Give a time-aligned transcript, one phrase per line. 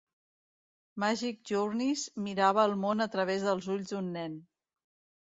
[1.03, 4.45] Magic Journeys mirava el món a través dels ulls d'un nen.